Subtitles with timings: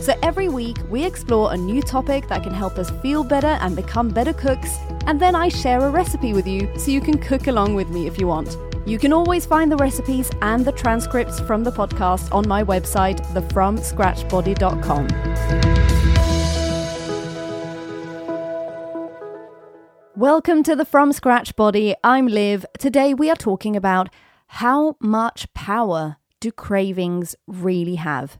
[0.00, 3.76] So every week, we explore a new topic that can help us feel better and
[3.76, 7.48] become better cooks, and then I share a recipe with you so you can cook
[7.48, 8.56] along with me if you want.
[8.86, 13.20] You can always find the recipes and the transcripts from the podcast on my website,
[13.34, 15.08] thefromscratchbody.com.
[20.16, 21.94] Welcome to the From Scratch Body.
[22.02, 22.64] I'm Liv.
[22.78, 24.08] Today we are talking about
[24.46, 28.38] how much power do cravings really have?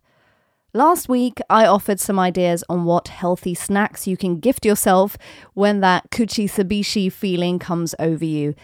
[0.72, 5.18] Last week, I offered some ideas on what healthy snacks you can gift yourself
[5.54, 8.54] when that kuchi sabishi feeling comes over you.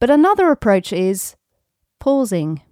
[0.00, 1.36] But another approach is
[2.00, 2.62] pausing.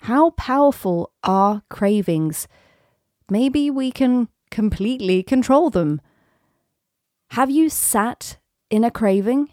[0.00, 2.48] How powerful are cravings?
[3.28, 6.00] Maybe we can completely control them.
[7.32, 8.38] Have you sat
[8.70, 9.50] in a craving?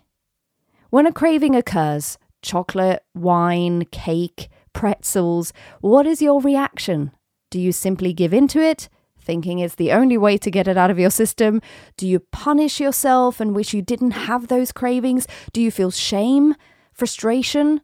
[0.89, 7.11] When a craving occurs, chocolate, wine, cake, pretzels, what is your reaction?
[7.53, 10.75] Do you simply give in to it, thinking it's the only way to get it
[10.75, 11.61] out of your system?
[11.97, 15.27] Do you punish yourself and wish you didn't have those cravings?
[15.51, 16.55] Do you feel shame,
[16.93, 17.81] frustration?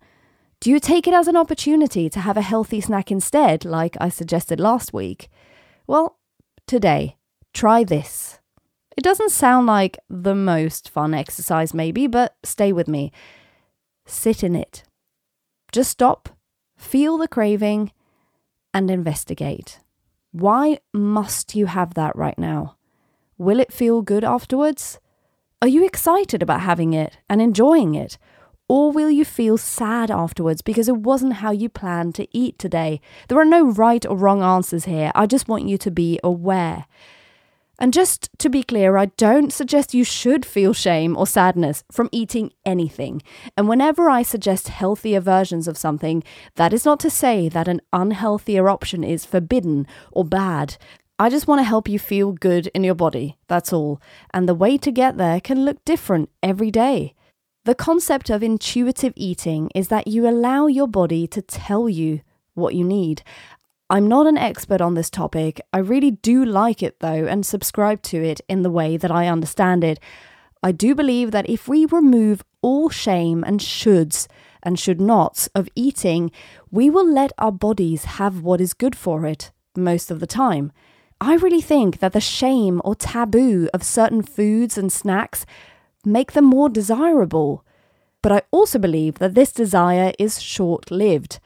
[0.59, 4.09] Do you take it as an opportunity to have a healthy snack instead, like I
[4.09, 5.29] suggested last week?
[5.85, 6.17] Well,
[6.65, 7.17] today,
[7.53, 8.39] try this.
[8.97, 13.11] It doesn't sound like the most fun exercise, maybe, but stay with me.
[14.07, 14.83] Sit in it.
[15.71, 16.27] Just stop,
[16.75, 17.91] feel the craving,
[18.73, 19.79] and investigate.
[20.31, 22.75] Why must you have that right now?
[23.37, 24.99] Will it feel good afterwards?
[25.61, 28.17] Are you excited about having it and enjoying it?
[28.67, 33.01] Or will you feel sad afterwards because it wasn't how you planned to eat today?
[33.27, 35.11] There are no right or wrong answers here.
[35.15, 36.85] I just want you to be aware.
[37.79, 42.09] And just to be clear, I don't suggest you should feel shame or sadness from
[42.11, 43.21] eating anything.
[43.55, 46.21] And whenever I suggest healthier versions of something,
[46.55, 50.75] that is not to say that an unhealthier option is forbidden or bad.
[51.17, 54.01] I just want to help you feel good in your body, that's all.
[54.33, 57.13] And the way to get there can look different every day.
[57.65, 62.21] The concept of intuitive eating is that you allow your body to tell you
[62.55, 63.21] what you need.
[63.91, 65.59] I'm not an expert on this topic.
[65.73, 69.27] I really do like it though and subscribe to it in the way that I
[69.27, 69.99] understand it.
[70.61, 74.27] I do believe that if we remove all shame and shoulds
[74.61, 76.31] and should nots of eating,
[76.69, 80.71] we will let our bodies have what is good for it most of the time.
[81.19, 85.47] I really think that the shame or taboo of certain foods and snacks
[86.05, 87.65] make them more desirable.
[88.21, 91.39] But I also believe that this desire is short lived.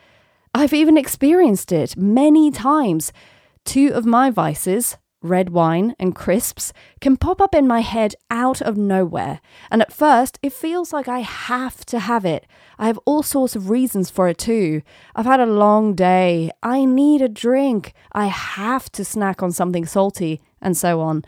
[0.56, 3.12] I've even experienced it many times.
[3.66, 6.72] Two of my vices, red wine and crisps,
[7.02, 9.42] can pop up in my head out of nowhere.
[9.72, 12.46] And at first, it feels like I have to have it.
[12.78, 14.84] I have all sorts of reasons for it too.
[15.16, 16.52] I've had a long day.
[16.62, 17.94] I need a drink.
[18.12, 21.25] I have to snack on something salty, and so on.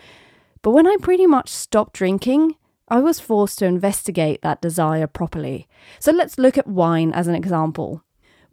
[0.62, 2.56] But when I pretty much stopped drinking,
[2.88, 5.68] I was forced to investigate that desire properly.
[6.00, 8.04] So let's look at wine as an example.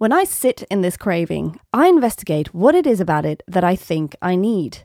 [0.02, 3.76] When I sit in this craving, I investigate what it is about it that I
[3.76, 4.78] think I need.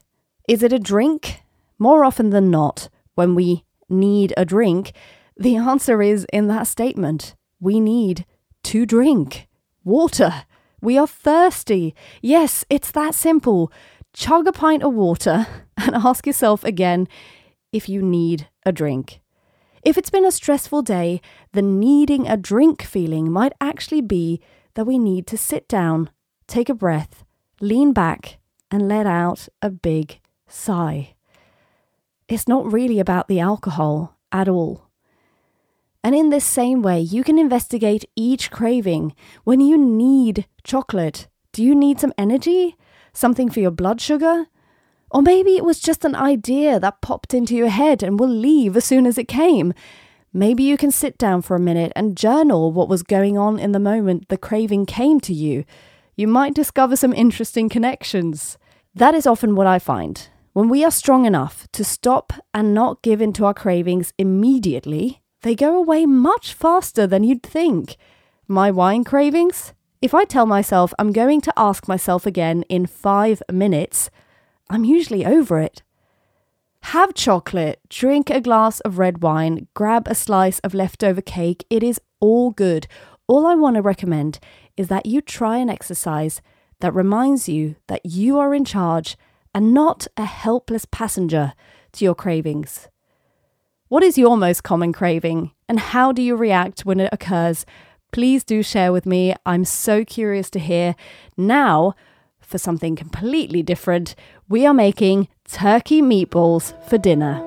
[0.47, 1.41] Is it a drink?
[1.79, 4.91] More often than not, when we need a drink,
[5.35, 7.33] the answer is in that statement.
[7.59, 8.27] We need
[8.65, 9.47] to drink
[9.83, 10.45] water.
[10.81, 11.95] We are thirsty.
[12.21, 13.71] Yes, it's that simple.
[14.13, 15.47] Chug a pint of water
[15.77, 17.07] and ask yourself again
[17.71, 19.19] if you need a drink.
[19.81, 21.21] If it's been a stressful day,
[21.53, 24.41] the needing a drink feeling might actually be
[24.77, 26.07] that we need to sit down,
[26.45, 27.25] take a breath,
[27.59, 28.37] lean back,
[28.69, 31.15] and let out a big sigh.
[32.27, 34.87] It's not really about the alcohol at all.
[36.03, 39.15] And in this same way, you can investigate each craving.
[39.45, 42.75] When you need chocolate, do you need some energy?
[43.13, 44.45] Something for your blood sugar?
[45.09, 48.77] Or maybe it was just an idea that popped into your head and will leave
[48.77, 49.73] as soon as it came.
[50.37, 53.71] Maybe you can sit down for a minute and journal what was going on in
[53.71, 55.65] the moment the craving came to you.
[56.15, 58.59] You might discover some interesting connections.
[58.93, 60.29] That is often what I find.
[60.53, 65.23] When we are strong enough to stop and not give in to our cravings immediately,
[65.41, 67.97] they go away much faster than you'd think.
[68.47, 69.73] My wine cravings?
[70.03, 74.11] If I tell myself I'm going to ask myself again in five minutes,
[74.69, 75.81] I'm usually over it.
[76.91, 81.65] Have chocolate, drink a glass of red wine, grab a slice of leftover cake.
[81.69, 82.87] It is all good.
[83.27, 84.39] all I want to recommend
[84.77, 86.41] is that you try an exercise
[86.79, 89.17] that reminds you that you are in charge
[89.53, 91.51] and not a helpless passenger
[91.91, 92.87] to your cravings.
[93.89, 97.65] What is your most common craving and how do you react when it occurs?
[98.13, 99.35] Please do share with me.
[99.45, 100.95] I'm so curious to hear.
[101.35, 101.95] Now,
[102.47, 104.15] for something completely different,
[104.47, 107.45] we are making turkey meatballs for dinner.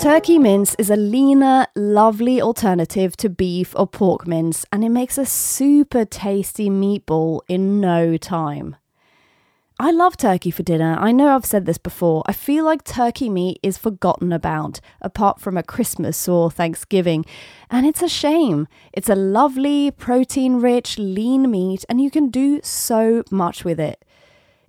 [0.00, 5.18] Turkey mince is a leaner, lovely alternative to beef or pork mince, and it makes
[5.18, 8.76] a super tasty meatball in no time.
[9.80, 10.96] I love turkey for dinner.
[10.98, 12.24] I know I've said this before.
[12.26, 17.24] I feel like turkey meat is forgotten about, apart from a Christmas or Thanksgiving.
[17.70, 18.66] And it's a shame.
[18.92, 24.04] It's a lovely, protein rich, lean meat, and you can do so much with it.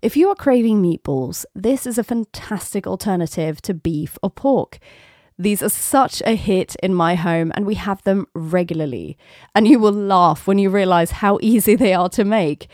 [0.03, 4.77] If you are craving meatballs, this is a fantastic alternative to beef or pork.
[5.39, 9.17] These are such a hit in my home, and we have them regularly.
[9.55, 12.67] And you will laugh when you realize how easy they are to make.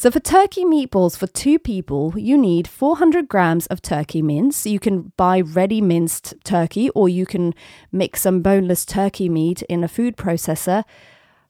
[0.00, 4.64] So, for turkey meatballs for two people, you need 400 grams of turkey mince.
[4.64, 7.52] You can buy ready minced turkey, or you can
[7.92, 10.84] mix some boneless turkey meat in a food processor,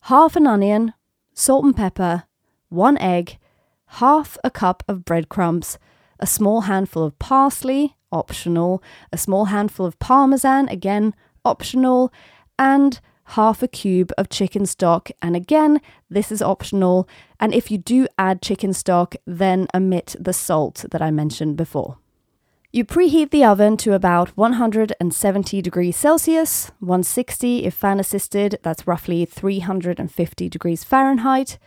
[0.00, 0.94] half an onion,
[1.32, 2.24] salt and pepper,
[2.70, 3.38] one egg,
[4.00, 5.78] half a cup of breadcrumbs,
[6.18, 8.82] a small handful of parsley, optional,
[9.12, 11.14] a small handful of parmesan, again,
[11.44, 12.12] optional,
[12.58, 12.98] and
[13.30, 15.10] half a cube of chicken stock.
[15.22, 17.08] And again, this is optional.
[17.38, 21.98] And if you do add chicken stock, then omit the salt that I mentioned before.
[22.72, 29.24] You preheat the oven to about 170 degrees Celsius, 160 if fan assisted, that's roughly
[29.24, 31.58] 350 degrees Fahrenheit.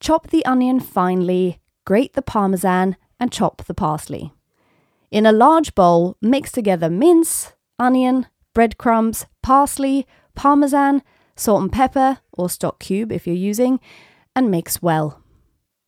[0.00, 4.32] Chop the onion finely, grate the parmesan, and chop the parsley.
[5.10, 11.02] In a large bowl, mix together mince, onion, breadcrumbs, parsley, parmesan,
[11.34, 13.80] salt and pepper, or stock cube if you're using,
[14.34, 15.22] and mix well.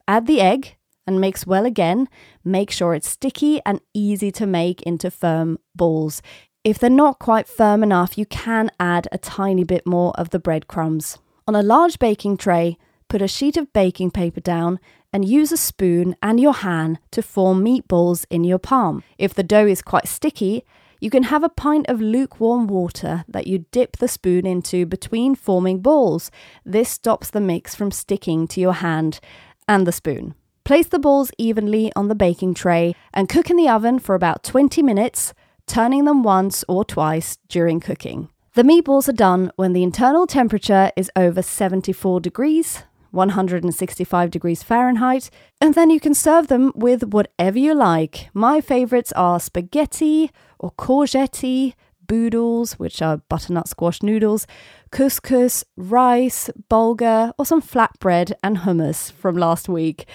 [0.09, 2.09] Add the egg and mix well again.
[2.45, 6.23] Make sure it's sticky and easy to make into firm balls.
[6.65, 10.39] If they're not quite firm enough, you can add a tiny bit more of the
[10.39, 11.19] breadcrumbs.
[11.47, 12.77] On a large baking tray,
[13.09, 14.79] put a sheet of baking paper down
[15.13, 19.03] and use a spoon and your hand to form meatballs in your palm.
[19.17, 20.65] If the dough is quite sticky,
[21.01, 25.35] you can have a pint of lukewarm water that you dip the spoon into between
[25.35, 26.31] forming balls.
[26.65, 29.21] This stops the mix from sticking to your hand
[29.69, 30.35] and the spoon.
[30.65, 34.43] Place the balls evenly on the baking tray and cook in the oven for about
[34.43, 35.33] 20 minutes,
[35.67, 38.29] turning them once or twice during cooking.
[38.55, 45.31] The meatballs are done when the internal temperature is over 74 degrees 165 degrees Fahrenheit,
[45.61, 48.29] and then you can serve them with whatever you like.
[48.35, 51.75] My favorites are spaghetti or courgette,
[52.07, 54.47] boodles, which are butternut squash noodles,
[54.91, 60.07] couscous, rice, bulgur, or some flatbread and hummus from last week.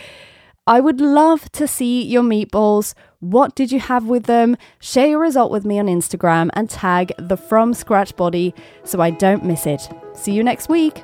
[0.66, 2.94] I would love to see your meatballs.
[3.20, 4.56] What did you have with them?
[4.80, 8.54] Share your result with me on Instagram and tag the From Scratch Body
[8.86, 9.90] so I don't miss it.
[10.16, 11.04] See you next week.